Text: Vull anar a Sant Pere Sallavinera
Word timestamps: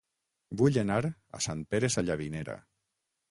Vull 0.61 0.77
anar 0.81 0.97
a 1.39 1.43
Sant 1.47 1.61
Pere 1.75 1.91
Sallavinera 1.97 2.57